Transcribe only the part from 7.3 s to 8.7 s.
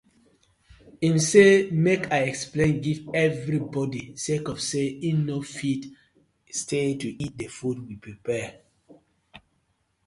the food we prapare.